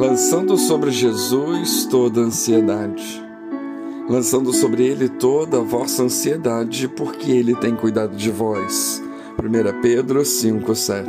lançando 0.00 0.56
sobre 0.56 0.90
Jesus 0.90 1.84
toda 1.84 2.22
a 2.22 2.24
ansiedade, 2.24 3.22
lançando 4.08 4.50
sobre 4.50 4.86
ele 4.86 5.10
toda 5.10 5.58
a 5.58 5.62
vossa 5.62 6.04
ansiedade, 6.04 6.88
porque 6.88 7.30
ele 7.30 7.54
tem 7.54 7.76
cuidado 7.76 8.16
de 8.16 8.30
vós. 8.30 9.02
1 9.38 9.82
Pedro 9.82 10.22
5,7 10.22 11.04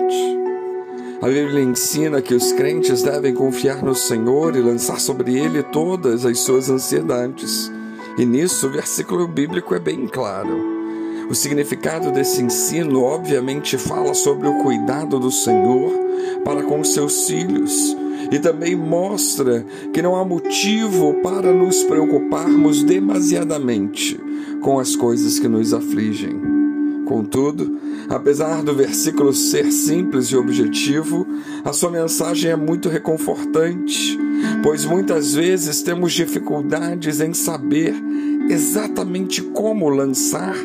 A 1.22 1.26
Bíblia 1.26 1.64
ensina 1.64 2.22
que 2.22 2.34
os 2.34 2.52
crentes 2.52 3.02
devem 3.02 3.34
confiar 3.34 3.82
no 3.82 3.96
Senhor 3.96 4.58
e 4.58 4.62
lançar 4.62 5.00
sobre 5.00 5.40
ele 5.40 5.64
todas 5.64 6.26
as 6.26 6.40
suas 6.40 6.70
ansiedades. 6.70 7.72
E 8.18 8.26
nisso 8.26 8.68
o 8.68 8.72
versículo 8.72 9.26
bíblico 9.26 9.74
é 9.74 9.80
bem 9.80 10.06
claro. 10.06 10.70
O 11.30 11.34
significado 11.34 12.12
desse 12.12 12.44
ensino, 12.44 13.04
obviamente, 13.04 13.78
fala 13.78 14.14
sobre 14.14 14.50
o 14.50 14.62
cuidado 14.62 15.18
do 15.18 15.32
Senhor 15.32 15.94
para 16.44 16.62
com 16.64 16.84
seus 16.84 17.26
filhos 17.26 18.01
e 18.32 18.40
também 18.40 18.76
mostra 18.76 19.66
que 19.94 20.02
não 20.02 20.16
há 20.16 20.24
motivo 20.24 21.16
para 21.22 21.54
nos 21.54 21.84
preocuparmos 21.84 22.82
demasiadamente 22.82 24.18
com 24.62 24.80
as 24.80 24.96
coisas 24.96 25.38
que 25.38 25.50
nos 25.50 25.74
afligem. 25.74 26.40
Contudo, 27.06 27.78
apesar 28.08 28.64
do 28.64 28.74
versículo 28.74 29.34
ser 29.34 29.70
simples 29.70 30.28
e 30.28 30.38
objetivo, 30.38 31.28
a 31.66 31.74
sua 31.74 31.92
mensagem 31.92 32.52
é 32.52 32.56
muito 32.56 32.88
reconfortante, 32.88 34.18
pois 34.64 34.86
muitas 34.86 35.34
vezes 35.34 35.82
temos 35.82 36.14
dificuldades 36.14 37.20
em 37.20 37.34
saber 37.34 37.94
exatamente 38.50 39.42
como 39.42 39.90
lançar 39.90 40.56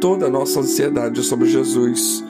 toda 0.00 0.26
a 0.26 0.30
nossa 0.30 0.60
ansiedade 0.60 1.20
sobre 1.24 1.48
Jesus. 1.48 2.24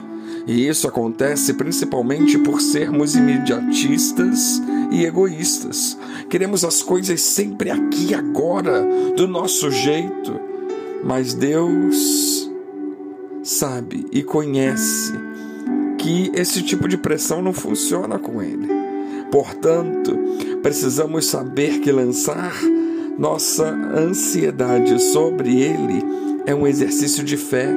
E 0.47 0.67
isso 0.67 0.87
acontece 0.87 1.53
principalmente 1.53 2.37
por 2.39 2.61
sermos 2.61 3.15
imediatistas 3.15 4.61
e 4.91 5.05
egoístas. 5.05 5.97
Queremos 6.29 6.63
as 6.63 6.81
coisas 6.81 7.21
sempre 7.21 7.69
aqui, 7.69 8.13
agora, 8.13 8.85
do 9.15 9.27
nosso 9.27 9.69
jeito. 9.71 10.39
Mas 11.03 11.33
Deus 11.33 12.49
sabe 13.43 14.05
e 14.11 14.23
conhece 14.23 15.13
que 15.97 16.31
esse 16.33 16.61
tipo 16.61 16.87
de 16.87 16.97
pressão 16.97 17.41
não 17.41 17.53
funciona 17.53 18.19
com 18.19 18.41
Ele. 18.41 18.67
Portanto, 19.31 20.17
precisamos 20.61 21.25
saber 21.25 21.79
que 21.79 21.91
lançar 21.91 22.53
nossa 23.17 23.67
ansiedade 23.67 25.01
sobre 25.01 25.61
Ele 25.61 26.03
é 26.45 26.53
um 26.53 26.67
exercício 26.67 27.23
de 27.23 27.35
fé 27.35 27.67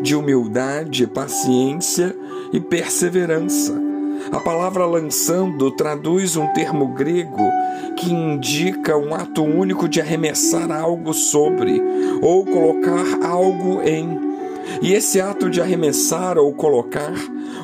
de 0.00 0.14
humildade, 0.14 1.06
paciência 1.06 2.14
e 2.52 2.60
perseverança. 2.60 3.87
A 4.30 4.40
palavra 4.40 4.84
lançando 4.84 5.70
traduz 5.70 6.36
um 6.36 6.46
termo 6.52 6.88
grego 6.88 7.50
que 7.96 8.12
indica 8.12 8.96
um 8.96 9.14
ato 9.14 9.42
único 9.42 9.88
de 9.88 10.00
arremessar 10.00 10.70
algo 10.70 11.14
sobre 11.14 11.82
ou 12.20 12.44
colocar 12.44 13.26
algo 13.26 13.80
em. 13.82 14.18
E 14.82 14.92
esse 14.92 15.20
ato 15.20 15.48
de 15.48 15.60
arremessar 15.60 16.36
ou 16.36 16.52
colocar 16.52 17.14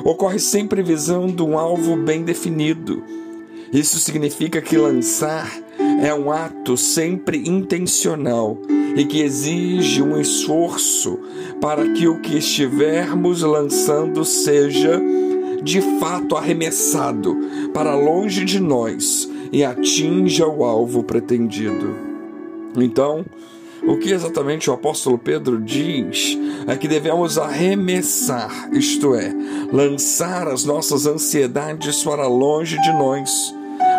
ocorre 0.03 0.39
sempre 0.39 0.81
visando 0.81 1.45
um 1.45 1.57
alvo 1.57 1.95
bem 1.95 2.23
definido. 2.23 3.03
Isso 3.71 3.99
significa 3.99 4.61
que 4.61 4.77
lançar 4.77 5.51
é 6.01 6.13
um 6.13 6.31
ato 6.31 6.75
sempre 6.75 7.47
intencional 7.47 8.57
e 8.95 9.05
que 9.05 9.21
exige 9.21 10.01
um 10.01 10.19
esforço 10.19 11.19
para 11.61 11.87
que 11.89 12.07
o 12.07 12.19
que 12.21 12.37
estivermos 12.37 13.41
lançando 13.41 14.23
seja 14.25 15.01
de 15.65 15.81
fato 15.99 16.37
arremessado 16.37 17.35
para 17.73 17.95
longe 17.95 18.45
de 18.45 18.59
nós 18.59 19.27
e 19.51 19.65
atinja 19.65 20.47
o 20.47 20.63
alvo 20.63 21.03
pretendido. 21.03 21.95
Então, 22.77 23.25
o 23.83 23.97
que 23.97 24.11
exatamente 24.11 24.69
o 24.69 24.73
apóstolo 24.73 25.17
Pedro 25.17 25.59
diz 25.59 26.37
é 26.67 26.77
que 26.77 26.87
devemos 26.87 27.37
arremessar, 27.39 28.69
isto 28.71 29.15
é, 29.15 29.33
lançar 29.73 30.47
as 30.47 30.63
nossas 30.63 31.07
ansiedades 31.07 32.03
para 32.03 32.27
longe 32.27 32.79
de 32.79 32.93
nós, 32.93 33.53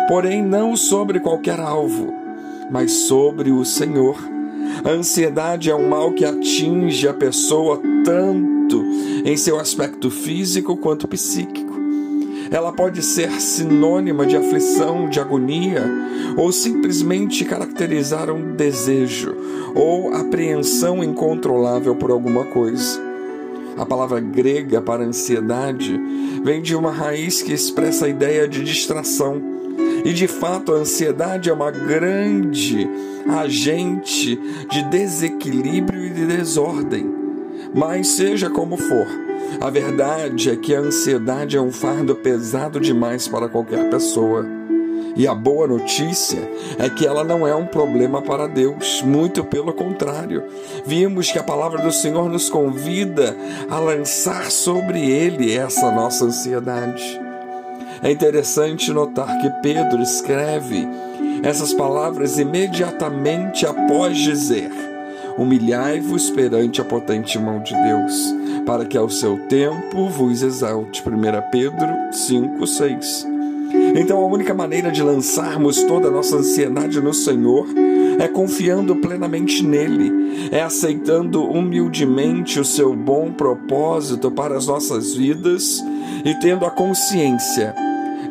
porém 0.07 0.41
não 0.41 0.75
sobre 0.75 1.19
qualquer 1.19 1.59
alvo, 1.59 2.13
mas 2.71 2.91
sobre 2.91 3.51
o 3.51 3.65
Senhor 3.65 4.17
a 4.83 4.89
ansiedade 4.89 5.69
é 5.69 5.75
um 5.75 5.89
mal 5.89 6.13
que 6.13 6.23
atinge 6.23 7.07
a 7.07 7.13
pessoa 7.13 7.81
tanto 8.03 8.56
em 9.23 9.37
seu 9.37 9.59
aspecto 9.59 10.09
físico 10.09 10.75
quanto 10.77 11.07
psíquico. 11.07 11.77
Ela 12.49 12.71
pode 12.71 13.01
ser 13.01 13.29
sinônima 13.41 14.25
de 14.25 14.37
aflição, 14.37 15.09
de 15.09 15.19
agonia, 15.19 15.83
ou 16.37 16.51
simplesmente 16.51 17.43
caracterizar 17.43 18.31
um 18.31 18.55
desejo 18.55 19.35
ou 19.75 20.13
apreensão 20.13 21.03
incontrolável 21.03 21.95
por 21.95 22.09
alguma 22.09 22.45
coisa. 22.45 23.01
A 23.77 23.85
palavra 23.85 24.19
grega 24.19 24.81
para 24.81 25.03
ansiedade 25.03 25.99
vem 26.43 26.61
de 26.61 26.75
uma 26.75 26.91
raiz 26.91 27.41
que 27.41 27.53
expressa 27.53 28.05
a 28.05 28.09
ideia 28.09 28.47
de 28.47 28.63
distração. 28.63 29.41
E 30.03 30.13
de 30.13 30.27
fato, 30.27 30.73
a 30.73 30.77
ansiedade 30.77 31.49
é 31.49 31.53
uma 31.53 31.69
grande 31.69 32.89
agente 33.27 34.39
de 34.71 34.83
desequilíbrio 34.89 36.05
e 36.05 36.09
de 36.09 36.25
desordem. 36.25 37.16
Mas 37.73 38.07
seja 38.09 38.49
como 38.49 38.77
for, 38.77 39.07
a 39.59 39.69
verdade 39.69 40.49
é 40.49 40.55
que 40.55 40.75
a 40.75 40.79
ansiedade 40.79 41.57
é 41.57 41.61
um 41.61 41.71
fardo 41.71 42.15
pesado 42.15 42.79
demais 42.79 43.27
para 43.27 43.47
qualquer 43.47 43.89
pessoa. 43.89 44.45
E 45.15 45.27
a 45.27 45.33
boa 45.33 45.65
notícia 45.65 46.39
é 46.77 46.87
que 46.89 47.05
ela 47.05 47.23
não 47.23 47.47
é 47.47 47.55
um 47.55 47.65
problema 47.65 48.21
para 48.21 48.47
Deus, 48.47 49.01
muito 49.01 49.43
pelo 49.43 49.73
contrário. 49.73 50.43
Vimos 50.85 51.31
que 51.31 51.39
a 51.39 51.43
palavra 51.43 51.81
do 51.81 51.91
Senhor 51.91 52.29
nos 52.29 52.51
convida 52.51 53.35
a 53.67 53.79
lançar 53.79 54.51
sobre 54.51 55.09
ele 55.09 55.57
essa 55.57 55.89
nossa 55.89 56.25
ansiedade. 56.25 57.19
É 58.03 58.11
interessante 58.11 58.93
notar 58.93 59.41
que 59.41 59.49
Pedro 59.63 60.03
escreve 60.03 60.87
essas 61.41 61.73
palavras 61.73 62.37
imediatamente 62.37 63.65
após 63.65 64.15
dizer: 64.19 64.69
Humilhai-vos 65.37 66.29
perante 66.31 66.81
a 66.81 66.85
potente 66.85 67.37
mão 67.37 67.61
de 67.61 67.73
Deus, 67.83 68.35
para 68.65 68.85
que 68.85 68.97
ao 68.97 69.09
seu 69.09 69.37
tempo 69.47 70.09
vos 70.09 70.41
exalte. 70.41 71.03
1 71.07 71.51
Pedro 71.51 71.87
5, 72.11 72.65
6. 72.65 73.27
Então, 73.95 74.19
a 74.19 74.25
única 74.25 74.53
maneira 74.53 74.91
de 74.91 75.03
lançarmos 75.03 75.83
toda 75.83 76.07
a 76.07 76.11
nossa 76.11 76.37
ansiedade 76.37 76.99
no 77.01 77.13
Senhor 77.13 77.67
é 78.19 78.27
confiando 78.27 78.95
plenamente 78.95 79.63
nele, 79.63 80.49
é 80.51 80.61
aceitando 80.61 81.43
humildemente 81.43 82.59
o 82.59 82.65
seu 82.65 82.95
bom 82.95 83.31
propósito 83.31 84.31
para 84.31 84.57
as 84.57 84.65
nossas 84.65 85.13
vidas 85.13 85.83
e 86.25 86.33
tendo 86.35 86.65
a 86.65 86.71
consciência 86.71 87.75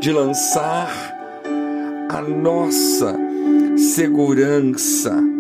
de 0.00 0.11
lançar 0.11 1.15
a 2.09 2.22
nossa 2.22 3.16
segurança 3.77 5.36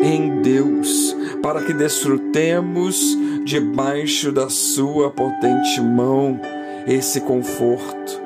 em 0.00 0.40
Deus, 0.42 1.16
para 1.42 1.62
que 1.62 1.72
desfrutemos 1.72 3.16
debaixo 3.44 4.30
da 4.32 4.48
Sua 4.48 5.10
potente 5.10 5.80
mão 5.80 6.40
esse 6.86 7.20
conforto, 7.20 8.20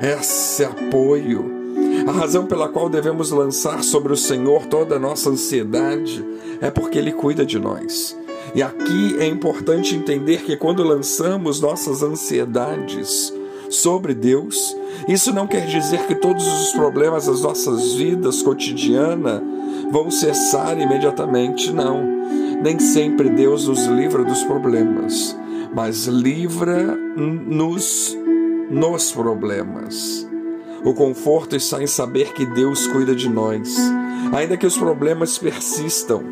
esse 0.00 0.64
apoio. 0.64 1.56
A 2.06 2.12
razão 2.12 2.46
pela 2.46 2.68
qual 2.68 2.88
devemos 2.88 3.30
lançar 3.30 3.82
sobre 3.82 4.12
o 4.12 4.16
Senhor 4.16 4.66
toda 4.66 4.96
a 4.96 4.98
nossa 4.98 5.30
ansiedade 5.30 6.24
é 6.60 6.70
porque 6.70 6.98
Ele 6.98 7.12
cuida 7.12 7.44
de 7.44 7.58
nós. 7.58 8.16
E 8.54 8.62
aqui 8.62 9.16
é 9.18 9.26
importante 9.26 9.94
entender 9.94 10.42
que 10.42 10.56
quando 10.56 10.82
lançamos 10.82 11.60
nossas 11.60 12.02
ansiedades 12.02 13.32
sobre 13.68 14.14
Deus, 14.14 14.74
isso 15.06 15.32
não 15.32 15.46
quer 15.46 15.66
dizer 15.66 16.06
que 16.06 16.14
todos 16.14 16.46
os 16.46 16.72
problemas 16.72 17.26
das 17.26 17.42
nossas 17.42 17.94
vidas 17.94 18.42
cotidianas 18.42 19.42
vão 19.90 20.10
cessar 20.10 20.78
imediatamente, 20.78 21.72
não. 21.72 22.02
Nem 22.62 22.78
sempre 22.78 23.28
Deus 23.28 23.68
nos 23.68 23.86
livra 23.86 24.24
dos 24.24 24.42
problemas, 24.44 25.36
mas 25.74 26.06
livra-nos 26.06 28.16
nos 28.70 29.12
problemas. 29.12 30.26
O 30.84 30.94
conforto 30.94 31.56
está 31.56 31.82
em 31.82 31.86
saber 31.86 32.32
que 32.32 32.46
Deus 32.46 32.86
cuida 32.86 33.14
de 33.14 33.28
nós. 33.28 33.76
Ainda 34.32 34.56
que 34.56 34.66
os 34.66 34.76
problemas 34.76 35.38
persistam, 35.38 36.22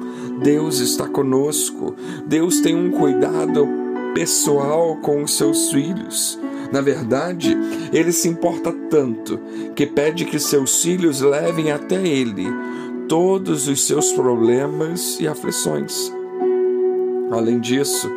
Deus 0.43 0.81
está 0.81 1.09
conosco. 1.09 1.95
Deus 2.27 2.61
tem 2.61 2.77
um 2.77 2.91
cuidado 2.91 3.67
pessoal 4.15 4.97
com 4.97 5.23
os 5.23 5.37
seus 5.37 5.71
filhos. 5.71 6.39
Na 6.73 6.81
verdade, 6.81 7.57
ele 7.93 8.13
se 8.13 8.29
importa 8.29 8.73
tanto 8.91 9.39
que 9.75 9.87
pede 9.87 10.25
que 10.25 10.39
seus 10.39 10.83
filhos 10.83 11.21
levem 11.21 11.71
até 11.71 12.07
ele 12.07 12.47
todos 13.09 13.69
os 13.69 13.87
seus 13.87 14.13
problemas 14.13 15.19
e 15.21 15.29
aflições. 15.29 16.13
Além 17.31 17.61
disso, 17.61 18.11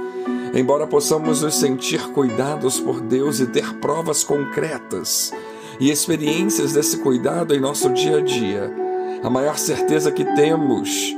embora 0.53 0.87
possamos 0.87 1.41
nos 1.41 1.55
sentir 1.55 2.01
cuidados 2.11 2.79
por 2.79 3.01
Deus 3.01 3.39
e 3.39 3.47
ter 3.47 3.75
provas 3.75 4.23
concretas 4.23 5.31
e 5.79 5.89
experiências 5.89 6.73
desse 6.73 6.97
cuidado 6.97 7.55
em 7.55 7.59
nosso 7.59 7.89
dia 7.93 8.17
a 8.17 8.21
dia, 8.21 8.71
a 9.23 9.29
maior 9.29 9.57
certeza 9.57 10.11
que 10.11 10.25
temos 10.35 11.15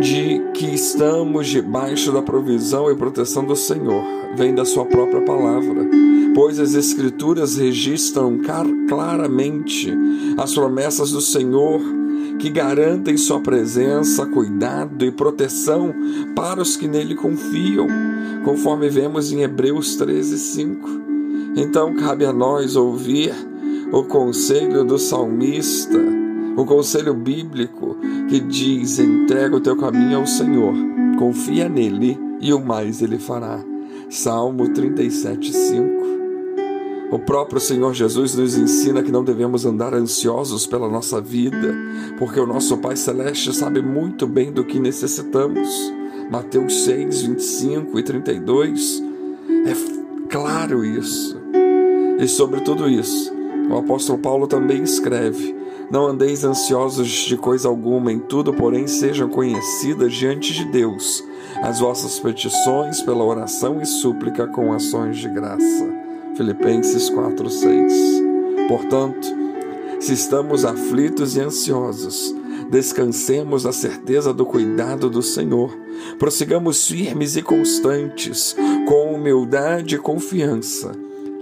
de 0.00 0.40
que 0.54 0.66
estamos 0.66 1.48
debaixo 1.48 2.10
da 2.12 2.22
provisão 2.22 2.90
e 2.90 2.96
proteção 2.96 3.44
do 3.44 3.54
Senhor 3.54 4.02
vem 4.34 4.54
da 4.54 4.64
Sua 4.64 4.86
própria 4.86 5.20
palavra, 5.22 5.86
pois 6.34 6.58
as 6.58 6.74
Escrituras 6.74 7.56
registram 7.56 8.40
claramente 8.88 9.94
as 10.38 10.54
promessas 10.54 11.10
do 11.12 11.20
Senhor 11.20 12.01
que 12.38 12.50
garantem 12.50 13.16
Sua 13.16 13.40
presença, 13.40 14.26
cuidado 14.26 15.04
e 15.04 15.10
proteção 15.10 15.94
para 16.34 16.60
os 16.60 16.76
que 16.76 16.88
nele 16.88 17.14
confiam, 17.14 17.86
conforme 18.44 18.88
vemos 18.88 19.32
em 19.32 19.42
Hebreus 19.42 19.96
13, 19.96 20.38
5. 20.38 20.88
Então 21.56 21.94
cabe 21.94 22.24
a 22.24 22.32
nós 22.32 22.76
ouvir 22.76 23.32
o 23.92 24.04
conselho 24.04 24.84
do 24.84 24.98
salmista 24.98 26.22
o 26.56 26.64
conselho 26.66 27.14
bíblico 27.14 27.96
que 28.28 28.40
diz: 28.40 28.98
entrega 28.98 29.56
o 29.56 29.60
teu 29.60 29.76
caminho 29.76 30.18
ao 30.18 30.26
Senhor, 30.26 30.74
confia 31.18 31.68
nele 31.68 32.18
e 32.40 32.52
o 32.52 32.60
mais 32.60 33.00
ele 33.02 33.18
fará. 33.18 33.60
Salmo 34.10 34.68
37, 34.68 35.52
5. 35.52 36.21
O 37.12 37.18
próprio 37.18 37.60
Senhor 37.60 37.92
Jesus 37.92 38.34
nos 38.34 38.56
ensina 38.56 39.02
que 39.02 39.12
não 39.12 39.22
devemos 39.22 39.66
andar 39.66 39.92
ansiosos 39.92 40.66
pela 40.66 40.88
nossa 40.88 41.20
vida, 41.20 41.76
porque 42.18 42.40
o 42.40 42.46
nosso 42.46 42.78
Pai 42.78 42.96
Celeste 42.96 43.54
sabe 43.54 43.82
muito 43.82 44.26
bem 44.26 44.50
do 44.50 44.64
que 44.64 44.80
necessitamos. 44.80 45.68
Mateus 46.30 46.84
6, 46.84 47.22
25 47.22 47.98
e 47.98 48.02
32 48.02 49.02
é 49.66 50.26
claro 50.30 50.82
isso. 50.82 51.38
E 52.18 52.26
sobre 52.26 52.62
tudo 52.62 52.88
isso, 52.88 53.30
o 53.70 53.76
apóstolo 53.76 54.18
Paulo 54.18 54.46
também 54.46 54.82
escreve 54.82 55.60
não 55.90 56.06
andeis 56.06 56.42
ansiosos 56.42 57.08
de 57.08 57.36
coisa 57.36 57.68
alguma, 57.68 58.10
em 58.10 58.18
tudo, 58.18 58.54
porém, 58.54 58.86
sejam 58.86 59.28
conhecidas 59.28 60.14
diante 60.14 60.54
de 60.54 60.64
Deus 60.64 61.22
as 61.62 61.80
vossas 61.80 62.18
petições 62.18 63.02
pela 63.02 63.22
oração 63.22 63.78
e 63.82 63.84
súplica 63.84 64.46
com 64.46 64.72
ações 64.72 65.18
de 65.18 65.28
graça. 65.28 66.01
Filipenses 66.36 67.10
4:6. 67.10 68.22
Portanto, 68.68 69.28
se 70.00 70.14
estamos 70.14 70.64
aflitos 70.64 71.36
e 71.36 71.40
ansiosos, 71.40 72.34
descansemos 72.70 73.64
na 73.64 73.72
certeza 73.72 74.32
do 74.32 74.44
cuidado 74.44 75.08
do 75.08 75.22
Senhor. 75.22 75.70
Prossigamos 76.18 76.86
firmes 76.88 77.36
e 77.36 77.42
constantes, 77.42 78.56
com 78.88 79.14
humildade 79.14 79.94
e 79.96 79.98
confiança, 79.98 80.92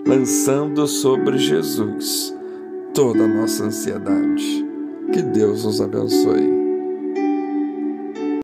lançando 0.07 0.87
sobre 0.87 1.39
Jesus 1.39 2.35
toda 2.93 3.25
a 3.25 3.29
nossa 3.29 3.65
ansiedade. 3.65 4.67
Que 5.13 5.23
Deus 5.23 5.65
nos 5.65 5.81
abençoe. 5.81 6.60